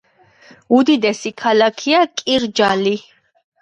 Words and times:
უდიდესი 0.77 1.33
ქალაქია 1.43 2.03
კირჯალი. 2.25 3.01